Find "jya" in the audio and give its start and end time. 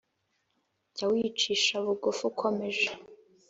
0.93-1.05